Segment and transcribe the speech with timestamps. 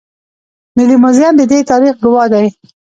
[0.75, 2.47] ملي موزیم د دې تاریخ ګواه دی